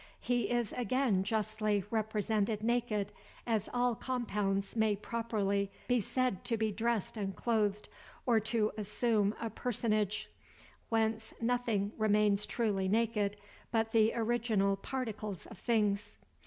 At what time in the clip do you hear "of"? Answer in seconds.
15.45-15.59